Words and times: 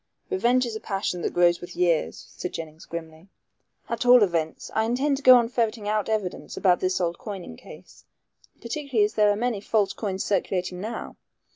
"Revenge 0.31 0.65
is 0.65 0.75
a 0.75 0.79
passion 0.79 1.21
that 1.21 1.31
grows 1.35 1.61
with 1.61 1.75
years," 1.75 2.25
said 2.35 2.53
Jennings 2.53 2.85
grimly; 2.87 3.27
"at 3.87 4.03
all 4.03 4.23
events, 4.23 4.71
I 4.73 4.85
intend 4.85 5.17
to 5.17 5.21
go 5.21 5.35
on 5.35 5.47
ferreting 5.47 5.87
out 5.87 6.09
evidence 6.09 6.57
about 6.57 6.79
this 6.79 6.99
old 6.99 7.19
coining 7.19 7.55
case, 7.55 8.03
particularly 8.59 9.05
as 9.05 9.13
there 9.13 9.29
are 9.29 9.35
many 9.35 9.61
false 9.61 9.93
coins 9.93 10.23
circulating 10.25 10.81
now. 10.81 11.17